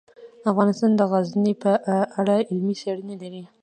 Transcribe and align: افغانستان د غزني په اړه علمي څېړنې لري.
افغانستان 0.51 0.91
د 0.95 1.01
غزني 1.11 1.53
په 1.63 1.71
اړه 2.19 2.35
علمي 2.49 2.75
څېړنې 2.81 3.15
لري. 3.21 3.43